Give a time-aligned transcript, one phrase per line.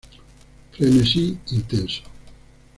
[0.71, 2.01] Frenesí intenso.